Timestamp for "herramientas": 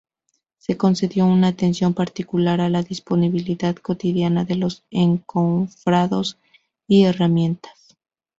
7.03-7.99